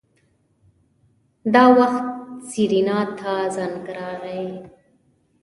دا 1.53 1.65
وخت 1.77 2.05
سېرېنا 2.49 2.99
ته 3.19 3.33
زنګ 3.55 3.83
راغی. 3.97 4.45